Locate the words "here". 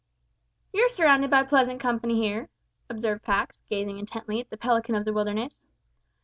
2.15-2.49